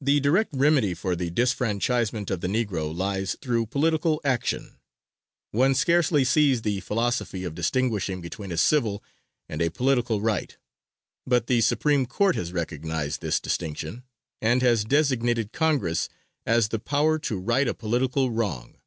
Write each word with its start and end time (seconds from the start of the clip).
The 0.00 0.18
direct 0.18 0.52
remedy 0.52 0.94
for 0.94 1.14
the 1.14 1.30
disfranchisement 1.30 2.28
of 2.28 2.40
the 2.40 2.48
Negro 2.48 2.92
lies 2.92 3.36
through 3.40 3.66
political 3.66 4.20
action. 4.24 4.80
One 5.52 5.76
scarcely 5.76 6.24
sees 6.24 6.62
the 6.62 6.80
philosophy 6.80 7.44
of 7.44 7.54
distinguishing 7.54 8.20
between 8.20 8.50
a 8.50 8.56
civil 8.56 9.00
and 9.48 9.62
a 9.62 9.70
political 9.70 10.20
right. 10.20 10.56
But 11.24 11.46
the 11.46 11.60
Supreme 11.60 12.04
Court 12.04 12.34
has 12.34 12.52
recognized 12.52 13.20
this 13.20 13.38
distinction 13.38 14.02
and 14.42 14.60
has 14.62 14.82
designated 14.82 15.52
Congress 15.52 16.08
as 16.44 16.70
the 16.70 16.80
power 16.80 17.16
to 17.20 17.38
right 17.38 17.68
a 17.68 17.74
political 17.74 18.32
wrong. 18.32 18.78